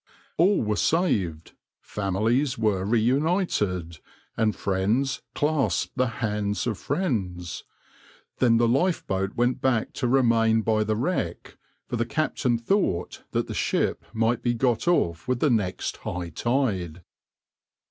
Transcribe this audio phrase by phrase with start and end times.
[0.37, 3.99] All were saved families were reunited,
[4.35, 7.65] and friends clasped the hands of friends.
[8.39, 13.45] Then the lifeboat went back to remain by the wreck, for the captain thought that
[13.45, 17.03] the ship might be got off with the next high tide.